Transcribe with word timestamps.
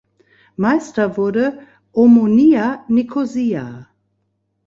Meister 0.57 1.15
wurde 1.15 1.59
Omonia 1.93 2.83
Nikosia. 2.87 3.87